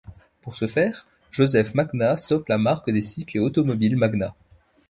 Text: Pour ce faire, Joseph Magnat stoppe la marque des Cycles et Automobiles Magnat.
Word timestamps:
Pour 0.41 0.55
ce 0.55 0.65
faire, 0.65 1.05
Joseph 1.29 1.75
Magnat 1.75 2.17
stoppe 2.17 2.47
la 2.49 2.57
marque 2.57 2.89
des 2.89 3.03
Cycles 3.03 3.37
et 3.37 3.39
Automobiles 3.39 3.97
Magnat. 3.97 4.33